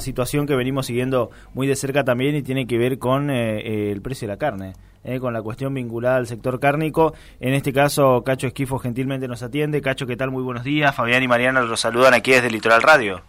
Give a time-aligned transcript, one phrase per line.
[0.00, 3.92] situación que venimos siguiendo muy de cerca también y tiene que ver con eh, eh,
[3.92, 4.72] el precio de la carne,
[5.04, 7.12] eh, con la cuestión vinculada al sector cárnico.
[7.40, 9.82] En este caso, Cacho Esquifo gentilmente nos atiende.
[9.82, 10.30] Cacho, ¿qué tal?
[10.30, 10.94] Muy buenos días.
[10.94, 13.20] Fabián y Mariana los saludan aquí desde Litoral Radio.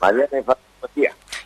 [0.00, 0.58] Mariana buenos días.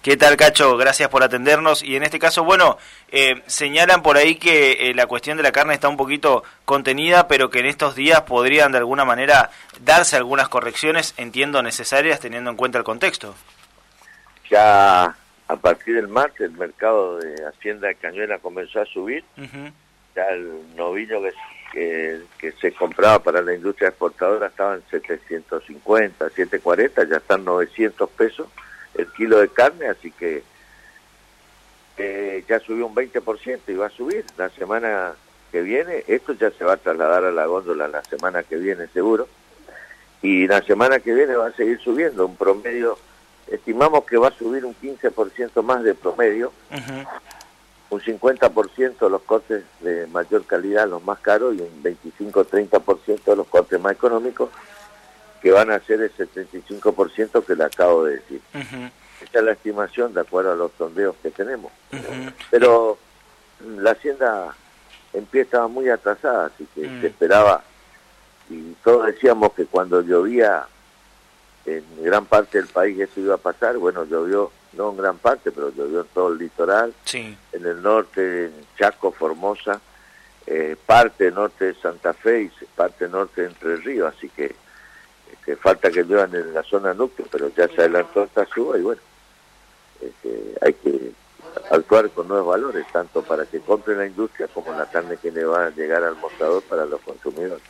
[0.02, 0.76] ¿Qué tal, Cacho?
[0.76, 1.82] Gracias por atendernos.
[1.82, 2.78] Y en este caso, bueno,
[3.10, 7.26] eh, señalan por ahí que eh, la cuestión de la carne está un poquito contenida,
[7.26, 12.50] pero que en estos días podrían de alguna manera darse algunas correcciones, entiendo, necesarias, teniendo
[12.50, 13.34] en cuenta el contexto.
[14.48, 15.16] Ya
[15.48, 19.24] a partir del martes el mercado de Hacienda de Cañuela comenzó a subir.
[20.14, 21.20] Ya el novillo
[21.72, 28.08] que, que, se compraba para la industria exportadora estaba en 750, 740, ya están 900
[28.10, 28.46] pesos
[28.94, 30.42] el kilo de carne, así que
[31.96, 35.14] eh, ya subió un 20% y va a subir la semana
[35.50, 36.04] que viene.
[36.06, 39.28] Esto ya se va a trasladar a la góndola la semana que viene seguro.
[40.22, 42.98] Y la semana que viene va a seguir subiendo un promedio.
[43.48, 46.52] Estimamos que va a subir un 15% más de promedio.
[47.90, 53.80] Un 50% los cortes de mayor calidad, los más caros, y un 25-30% los cortes
[53.80, 54.50] más económicos
[55.40, 58.40] que van a ser el 75% que le acabo de decir.
[59.20, 61.72] Esta es la estimación de acuerdo a los sondeos que tenemos.
[62.50, 62.98] Pero
[63.60, 64.54] la hacienda
[65.12, 67.62] empieza muy atrasada, así que se esperaba,
[68.50, 70.66] y todos decíamos que cuando llovía
[71.66, 75.50] en gran parte del país eso iba a pasar, bueno, llovió, no en gran parte,
[75.50, 76.94] pero llovió en todo el litoral,
[77.52, 79.80] en el norte, en Chaco, Formosa,
[80.46, 84.54] eh, parte norte de Santa Fe y parte norte de Entre Ríos, así que
[85.56, 89.00] falta que lluevan en la zona núcleo, pero ya se adelantó esta suba y bueno,
[90.00, 91.12] este, hay que
[91.70, 95.44] actuar con nuevos valores, tanto para que compre la industria como la carne que le
[95.44, 97.62] va a llegar al mostrador para los consumidores.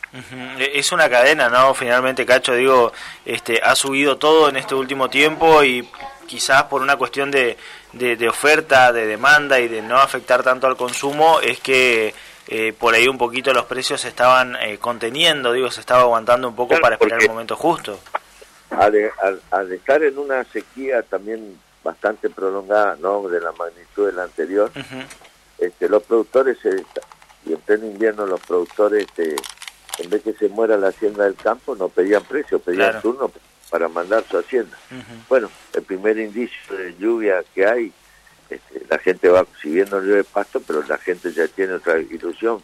[0.57, 1.73] Es una cadena, ¿no?
[1.73, 2.91] Finalmente, Cacho, digo,
[3.25, 5.89] este, ha subido todo en este último tiempo y
[6.27, 7.57] quizás por una cuestión de,
[7.93, 12.13] de oferta, de demanda y de no afectar tanto al consumo, es que
[12.51, 16.47] eh, por ahí un poquito los precios se estaban eh, conteniendo, digo, se estaba aguantando
[16.47, 17.99] un poco para esperar el momento justo.
[18.71, 24.71] Al, estar en una sequía también bastante prolongada, no de la magnitud de la anterior,
[25.59, 26.57] este, los productores,
[27.45, 29.35] y en pleno invierno los productores, este,
[29.99, 33.31] en vez que se muera la hacienda del campo, no pedían precio, pedían turno
[33.69, 34.75] para mandar su hacienda.
[35.27, 37.93] Bueno, el primer indicio de lluvia que hay
[38.49, 42.61] este, la gente va siguiendo el de pasto, pero la gente ya tiene otra ilusión,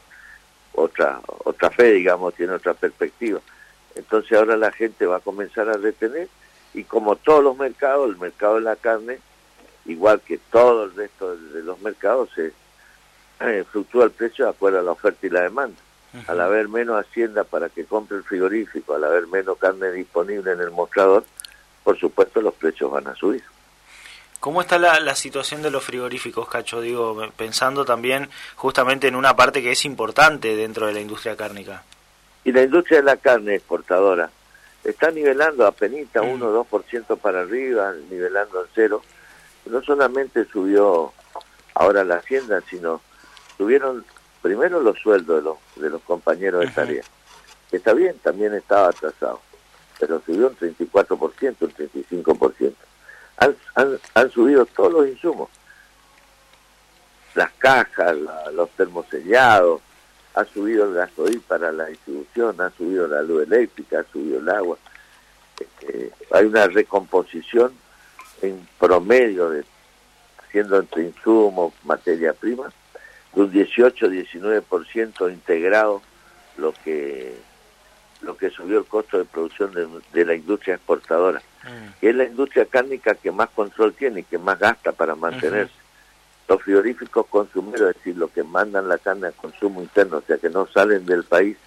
[0.73, 3.39] otra otra fe, digamos, tiene otra perspectiva.
[3.95, 6.27] Entonces ahora la gente va a comenzar a retener
[6.73, 9.19] y como todos los mercados, el mercado de la carne,
[9.85, 12.51] igual que todo el resto de los mercados, se
[13.39, 15.77] eh, fluctúa el precio de acuerdo a la oferta y la demanda.
[16.27, 20.61] Al haber menos hacienda para que compre el frigorífico, al haber menos carne disponible en
[20.61, 21.25] el mostrador,
[21.83, 23.43] por supuesto los precios van a subir.
[24.45, 26.79] ¿Cómo está la, situación de los frigoríficos, Cacho?
[26.79, 31.81] Digo, pensando también justamente en una parte que es importante dentro de la industria cárnica.
[32.43, 34.29] Y la industria de la carne exportadora
[34.83, 39.01] está nivelando a penita 1 o 2% para arriba, nivelando en cero.
[39.65, 41.11] No solamente subió
[41.73, 43.01] ahora la hacienda, sino
[43.57, 44.05] subieron
[44.43, 47.03] primero los sueldos de los, de los compañeros de tarea.
[47.71, 49.41] está bien, también estaba atrasado,
[49.99, 52.75] pero subió un 34%, un 35%
[53.37, 53.55] han,
[54.13, 55.49] han, subido todos los insumos.
[57.33, 58.15] Las cajas,
[58.53, 59.81] los termosellados,
[60.35, 64.49] ha subido el gasoil para la distribución, ha subido la luz eléctrica, ha subido el
[64.49, 64.77] agua.
[65.59, 67.73] Este, hay una recomposición
[68.41, 69.65] en promedio de
[70.45, 72.71] haciendo entre insumos, materia prima,
[73.33, 76.01] de un 18-19% integrado
[76.57, 77.37] lo que
[78.21, 79.71] lo que subió el costo de producción
[80.13, 81.41] de, la industria exportadora.
[81.99, 85.73] Que es la industria cárnica que más control tiene y que más gasta para mantenerse.
[86.47, 90.37] Los frigoríficos consumeros, es decir, los que mandan la carne al consumo interno, o sea,
[90.37, 91.57] que no salen del país,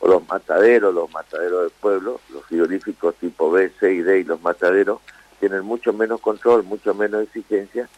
[0.00, 4.24] o los mataderos, los mataderos del pueblo, los frigoríficos tipo B, C y D y
[4.24, 5.00] los mataderos,
[5.40, 7.88] tienen mucho menos control, mucho menos exigencia,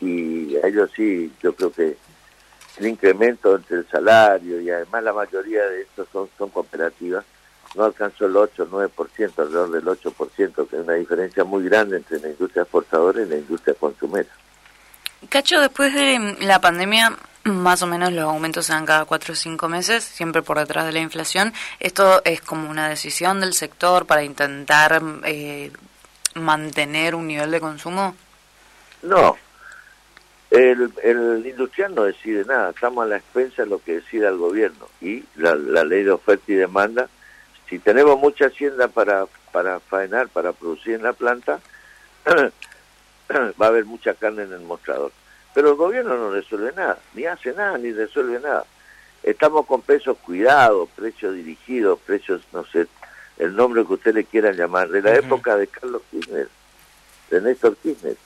[0.00, 1.96] y ellos sí, yo creo que
[2.78, 7.24] el incremento entre el salario y además la mayoría de estos son, son cooperativas,
[7.76, 11.98] no alcanzó el 8 o 9%, alrededor del 8%, que es una diferencia muy grande
[11.98, 14.28] entre la industria exportadora y la industria consumera.
[15.28, 19.36] Cacho, después de la pandemia, más o menos los aumentos se dan cada cuatro o
[19.36, 21.52] cinco meses, siempre por detrás de la inflación.
[21.80, 25.70] ¿Esto es como una decisión del sector para intentar eh,
[26.34, 28.16] mantener un nivel de consumo?
[29.02, 29.36] No,
[30.50, 34.36] el, el, industrial no decide nada, estamos a la expensa de lo que decida el
[34.36, 37.08] gobierno y la, ley de oferta y demanda.
[37.68, 41.60] Si tenemos mucha hacienda para, para faenar, para producir en la planta,
[43.30, 45.12] va a haber mucha carne en el mostrador.
[45.54, 48.66] Pero el gobierno no resuelve nada, ni hace nada, ni resuelve nada.
[49.22, 52.86] Estamos con precios cuidados, precios dirigidos, precios, no sé,
[53.38, 56.48] el nombre que usted le quiera llamar, de la época de Carlos Kirchner,
[57.30, 58.16] de Néstor Kirchner.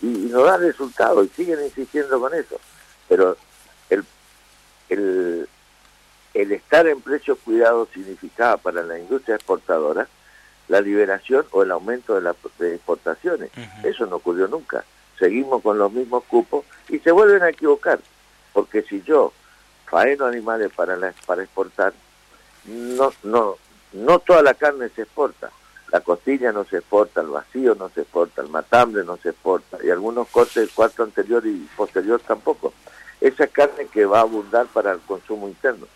[0.00, 2.60] Y, no da resultado, y siguen insistiendo con eso.
[3.08, 3.36] Pero
[3.88, 4.04] el,
[4.88, 5.48] el,
[6.38, 10.06] el estar en precios cuidados significaba para la industria exportadora
[10.68, 13.50] la liberación o el aumento de las exportaciones.
[13.82, 14.84] Eso no ocurrió nunca.
[15.18, 17.98] Seguimos con los mismos cupos y se vuelven a equivocar.
[18.52, 19.32] Porque si yo
[19.86, 21.92] faeno animales para, la, para exportar,
[22.66, 23.56] no, no,
[23.94, 25.50] no toda la carne se exporta.
[25.90, 29.78] La costilla no se exporta, el vacío no se exporta, el matambre no se exporta
[29.82, 32.74] y algunos cortes del cuarto anterior y posterior tampoco.
[33.20, 35.86] Esa carne que va a abundar para el consumo interno.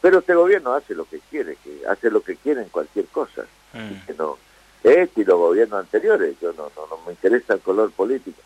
[0.00, 3.44] Pero este gobierno hace lo que quiere, que hace lo que quiere en cualquier cosa.
[3.72, 4.06] Mm.
[4.06, 4.38] Que no,
[4.82, 8.40] este y los gobiernos anteriores, yo no, no, no me interesa el color político.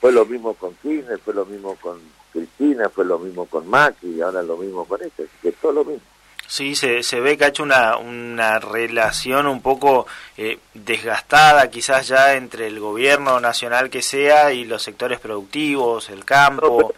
[0.00, 1.98] Fue lo mismo con Kirchner, fue lo mismo con
[2.32, 5.84] Cristina, fue lo mismo con Macri y ahora lo mismo con este, que todo lo
[5.84, 6.04] mismo.
[6.48, 10.06] Sí, se, se ve que ha hecho una, una relación un poco
[10.36, 16.24] eh, desgastada quizás ya entre el gobierno nacional que sea y los sectores productivos, el
[16.24, 16.94] campo.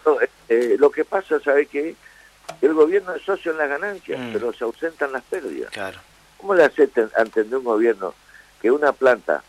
[0.49, 1.95] Eh, lo que pasa, ¿sabe qué?
[2.61, 4.33] El gobierno es socio en las ganancias, mm.
[4.33, 5.71] pero se ausentan las pérdidas.
[5.71, 5.99] Claro.
[6.37, 8.13] ¿Cómo le hace entender un gobierno
[8.61, 9.43] que una planta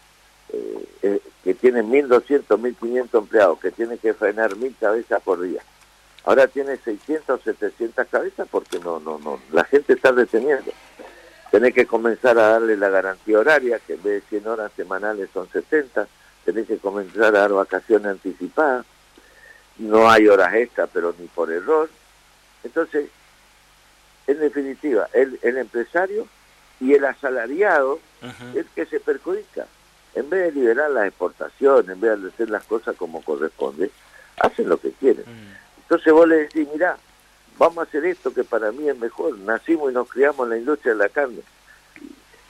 [0.52, 5.62] eh, eh, que tiene 1.200, 1.500 empleados, que tiene que frenar mil cabezas por día,
[6.24, 10.72] ahora tiene 600, 700 cabezas porque no, no, no, la gente está deteniendo.
[11.50, 15.30] Tiene que comenzar a darle la garantía horaria, que en vez de 100 horas semanales
[15.32, 16.06] son 70,
[16.44, 18.86] tenés que comenzar a dar vacaciones anticipadas,
[19.78, 21.88] no hay horas extras, pero ni por error.
[22.64, 23.08] Entonces,
[24.26, 26.26] en definitiva, el, el empresario
[26.80, 28.00] y el asalariado
[28.54, 29.66] es que se perjudica.
[30.14, 33.90] En vez de liberar las exportaciones, en vez de hacer las cosas como corresponde,
[34.38, 35.24] hacen lo que quieren.
[35.26, 35.56] Mm.
[35.82, 36.96] Entonces vos le decís, mira,
[37.58, 40.58] vamos a hacer esto que para mí es mejor, nacimos y nos criamos en la
[40.58, 41.42] industria de la carne.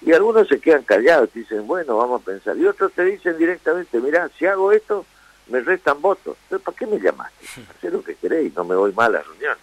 [0.02, 2.56] Y, algunos se quedan callados y dicen, bueno, vamos a pensar.
[2.56, 5.04] Y otros te dicen directamente, mira, si hago esto,
[5.48, 6.36] me restan votos.
[6.44, 7.46] Entonces, ¿para qué me llamaste?
[7.70, 9.56] Hacé lo que queréis, no me voy mal a la reunión.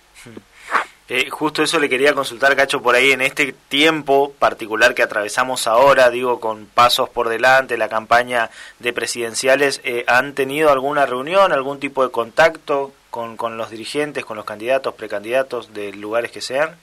[1.09, 5.65] Eh, justo eso le quería consultar, Cacho, por ahí en este tiempo particular que atravesamos
[5.65, 8.49] ahora, digo, con pasos por delante, la campaña
[8.79, 14.25] de presidenciales, eh, ¿han tenido alguna reunión, algún tipo de contacto con, con los dirigentes,
[14.25, 16.75] con los candidatos, precandidatos de lugares que sean?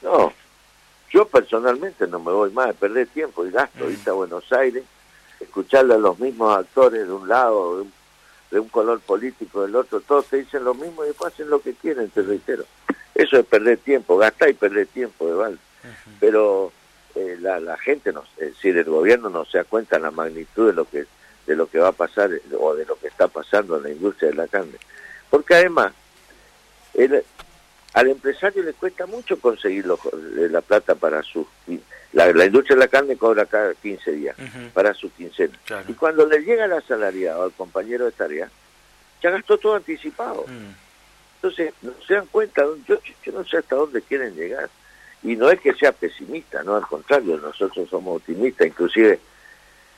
[0.00, 0.32] No,
[1.10, 3.90] yo personalmente no me voy más, perder tiempo y gasto, mm.
[3.90, 4.84] irte a Buenos Aires,
[5.40, 7.92] escucharle a los mismos actores de un lado, de un,
[8.50, 11.60] de un color político del otro, todos te dicen lo mismo y después hacen lo
[11.60, 12.64] que quieren, te reitero.
[13.14, 15.58] Eso es perder tiempo, gastar y perder tiempo de Val.
[16.20, 16.72] Pero
[17.14, 20.10] eh, la, la gente, no, es decir, el gobierno no se da cuenta de la
[20.10, 21.06] magnitud de lo que
[21.46, 24.30] de lo que va a pasar o de lo que está pasando en la industria
[24.30, 24.78] de la carne.
[25.30, 25.92] Porque además,
[26.94, 27.24] el,
[27.96, 31.46] al empresario le cuesta mucho conseguir eh, la plata para su...
[32.12, 34.36] La, la, industria de la carne cobra cada 15 días
[34.74, 35.58] para su quincena.
[35.88, 38.50] Y cuando le llega la salariado al compañero de tarea,
[39.22, 40.44] ya gastó todo anticipado.
[40.46, 40.74] Mm.
[41.36, 44.68] Entonces, no se dan cuenta, yo, yo no sé hasta dónde quieren llegar.
[45.22, 49.18] Y no es que sea pesimista, no, al contrario, nosotros somos optimistas, inclusive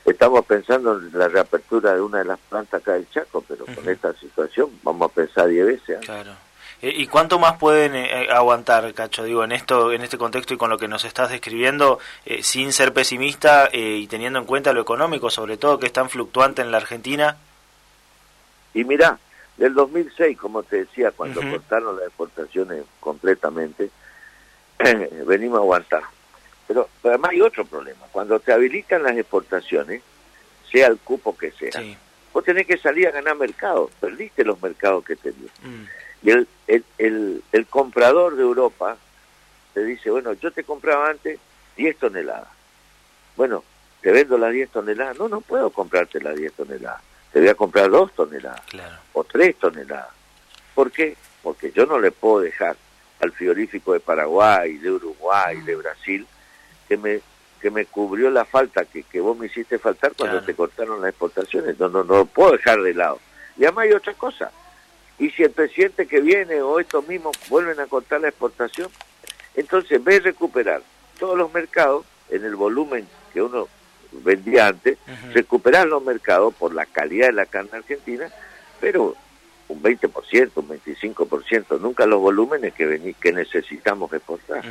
[0.05, 3.87] estamos pensando en la reapertura de una de las plantas acá del Chaco, pero con
[3.89, 5.89] esta situación vamos a pensar diez veces.
[5.89, 6.05] ¿eh?
[6.05, 6.48] Claro.
[6.81, 9.25] ¿Y cuánto más pueden eh, aguantar, Cacho?
[9.25, 12.71] Digo, en esto, en este contexto y con lo que nos estás describiendo, eh, sin
[12.71, 16.71] ser pesimista y teniendo en cuenta lo económico, sobre todo que es tan fluctuante en
[16.71, 17.35] la Argentina.
[18.73, 19.19] Y mira,
[19.57, 23.89] del 2006, como te decía, cuando cortaron las exportaciones completamente,
[25.25, 26.03] venimos a aguantar.
[26.65, 28.05] Pero, además hay otro problema.
[28.11, 30.01] Cuando te habilitan las exportaciones,
[30.71, 31.83] sea el cupo que sea,
[32.31, 33.89] vos tenés que salir a ganar mercado.
[33.99, 35.51] Perdiste los mercados que tenías.
[35.61, 35.83] Mm.
[36.21, 38.97] Y el, el, el, comprador de Europa
[39.73, 41.39] te dice, bueno, yo te compraba antes
[41.77, 42.49] 10 toneladas.
[43.37, 43.63] Bueno,
[44.01, 45.17] te vendo las 10 toneladas.
[45.17, 48.61] No, no puedo comprarte las 10 toneladas te voy a comprar dos toneladas
[49.13, 50.09] o tres toneladas.
[50.73, 51.15] ¿Por qué?
[51.43, 52.75] Porque yo no le puedo dejar
[53.19, 56.27] al frigorífico de Paraguay, de Uruguay, de Brasil,
[56.87, 57.21] que me
[57.61, 61.09] que me cubrió la falta que, que vos me hiciste faltar cuando te cortaron las
[61.09, 61.77] exportaciones.
[61.77, 63.19] No, no, no lo puedo dejar de lado.
[63.57, 64.49] Y además hay otra cosa.
[65.19, 68.89] Y si el presidente que viene o estos mismos vuelven a cortar la exportación,
[69.55, 70.81] entonces de recuperar
[71.19, 73.67] todos los mercados en el volumen que uno
[74.11, 74.97] vendía antes,
[75.33, 78.31] recuperar los mercados por la calidad de la carne argentina,
[78.79, 79.15] pero
[79.69, 84.63] un 20%, un 25%, nunca los volúmenes que, que necesitamos exportar.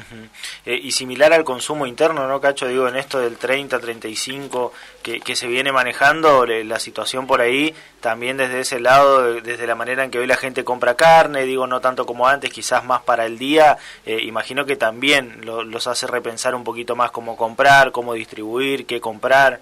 [0.66, 2.66] Eh, y similar al consumo interno, ¿no, Cacho?
[2.66, 7.74] Digo, en esto del 30, 35 que, que se viene manejando, la situación por ahí,
[8.00, 11.68] también desde ese lado, desde la manera en que hoy la gente compra carne, digo,
[11.68, 16.08] no tanto como antes, quizás más para el día, eh, imagino que también los hace
[16.08, 19.60] repensar un poquito más cómo comprar, cómo distribuir, qué comprar.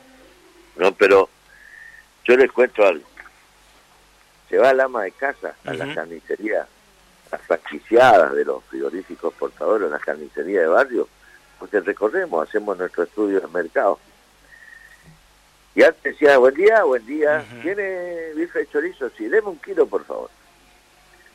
[0.76, 1.28] No, pero
[2.24, 3.15] yo les cuento algo
[4.48, 6.66] se va al ama de casa a la carnicería,
[7.30, 11.08] las franquiciadas de los frigoríficos portadores, la carnicería de barrio,
[11.58, 13.98] porque recorremos, hacemos nuestro estudio de mercado.
[15.74, 19.10] Y antes decía, buen día, buen día, ¿tiene bife de chorizo?
[19.10, 20.30] Sí, deme un kilo, por favor.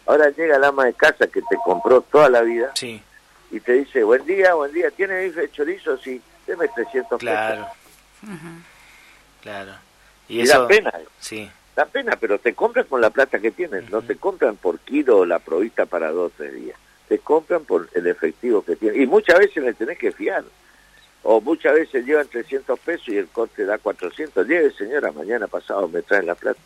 [0.05, 3.01] Ahora llega el ama de casa que te compró toda la vida sí.
[3.51, 5.97] y te dice, buen día, buen día, ¿tiene bife de chorizo?
[5.97, 7.67] Sí, deme 300 claro.
[9.41, 9.73] Claro.
[10.27, 10.67] Y, eso...
[10.67, 10.91] pena.
[11.19, 14.79] Sí da pena, pero te compran con la plata que tienes, no te compran por
[14.79, 19.01] kilo la provista para 12 días, te compran por el efectivo que tienes.
[19.01, 20.43] Y muchas veces le tenés que fiar,
[21.23, 24.47] o muchas veces llevan 300 pesos y el corte da 400.
[24.47, 26.59] Lleve, señora, mañana pasado me traen la plata.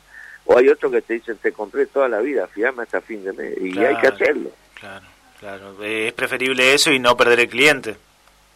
[0.46, 3.34] O hay otros que te dicen, te compré toda la vida, fiame hasta fin de
[3.34, 4.52] mes, y hay que hacerlo.
[4.76, 5.06] Claro,
[5.40, 5.84] claro.
[5.84, 7.96] Es preferible eso y no perder el cliente.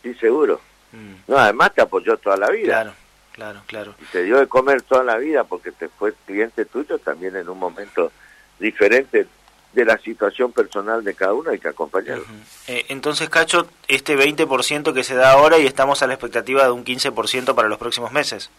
[0.04, 0.62] Sí, seguro.
[0.92, 1.32] Mm.
[1.32, 2.84] No, además te apoyó toda la vida.
[2.84, 2.94] Claro
[3.40, 3.96] claro, claro.
[4.02, 7.48] Y te dio de comer toda la vida porque te fue cliente tuyo también en
[7.48, 8.12] un momento
[8.60, 9.28] diferente
[9.72, 12.26] de la situación personal de cada uno hay que acompañarlo.
[12.68, 16.72] Eh, entonces, Cacho, este 20% que se da ahora y estamos a la expectativa de
[16.72, 18.50] un 15% para los próximos meses.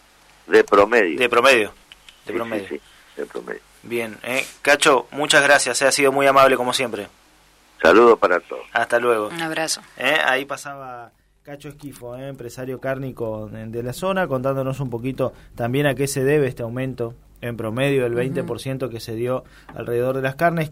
[0.47, 1.19] De promedio.
[1.19, 1.73] De promedio.
[2.25, 2.67] De promedio.
[2.67, 2.81] Sí,
[3.17, 3.61] de promedio.
[3.83, 4.45] Bien, eh.
[4.61, 7.07] Cacho, muchas gracias, eh, ha sido muy amable como siempre.
[7.81, 8.65] Saludos para todos.
[8.73, 9.27] Hasta luego.
[9.27, 9.81] Un abrazo.
[9.97, 11.11] Eh, ahí pasaba
[11.43, 16.23] Cacho Esquifo, eh, empresario cárnico de la zona, contándonos un poquito también a qué se
[16.23, 19.43] debe este aumento en promedio del 20% que se dio
[19.73, 20.71] alrededor de las carnes.